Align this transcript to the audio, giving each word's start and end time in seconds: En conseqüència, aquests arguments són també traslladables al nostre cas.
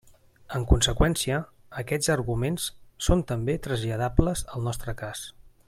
En 0.59 0.63
conseqüència, 0.69 1.41
aquests 1.81 2.09
arguments 2.15 2.65
són 3.09 3.21
també 3.33 3.57
traslladables 3.69 4.43
al 4.55 4.67
nostre 4.71 4.97
cas. 5.05 5.23